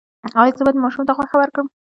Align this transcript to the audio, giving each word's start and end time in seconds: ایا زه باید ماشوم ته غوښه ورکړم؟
ایا 0.41 0.53
زه 0.57 0.63
باید 0.65 0.83
ماشوم 0.83 1.03
ته 1.07 1.13
غوښه 1.17 1.35
ورکړم؟ 1.37 1.67